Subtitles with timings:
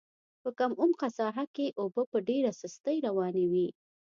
[0.41, 3.67] په کم عمقه ساحه کې اوبه په ډېره سستۍ روانې وې.